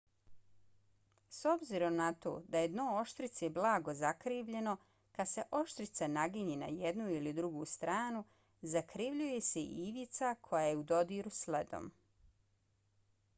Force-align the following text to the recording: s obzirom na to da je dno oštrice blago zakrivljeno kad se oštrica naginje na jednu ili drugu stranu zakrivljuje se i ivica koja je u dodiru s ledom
s 1.39 1.49
obzirom 1.49 1.95
na 1.99 2.07
to 2.25 2.31
da 2.55 2.61
je 2.63 2.69
dno 2.71 2.85
oštrice 3.01 3.49
blago 3.59 3.93
zakrivljeno 3.99 4.73
kad 5.19 5.29
se 5.33 5.43
oštrica 5.61 6.07
naginje 6.15 6.57
na 6.65 6.71
jednu 6.79 7.11
ili 7.21 7.35
drugu 7.43 7.65
stranu 7.75 8.23
zakrivljuje 8.75 9.41
se 9.53 9.65
i 9.67 9.87
ivica 9.89 10.35
koja 10.51 10.65
je 10.71 10.77
u 10.83 10.87
dodiru 10.97 11.35
s 11.41 11.47
ledom 11.57 11.93